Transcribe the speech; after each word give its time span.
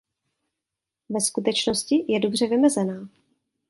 Ve 1.09 1.21
skutečnosti 1.21 2.05
je 2.11 2.19
dobře 2.19 2.47
vymezená. 2.47 3.09